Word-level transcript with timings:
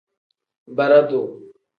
Bara-duu. 0.79 1.29